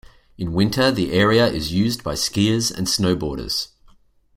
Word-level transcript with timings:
In 0.35 0.53
winter 0.53 0.91
the 0.91 1.11
area 1.11 1.45
is 1.45 1.71
used 1.73 2.01
by 2.03 2.13
skiers 2.15 2.75
and 2.75 2.87
snowboarders. 2.87 3.67